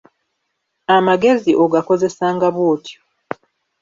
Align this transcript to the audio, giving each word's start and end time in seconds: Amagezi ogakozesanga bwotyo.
Amagezi 0.95 1.51
ogakozesanga 1.63 2.47
bwotyo. 2.55 2.97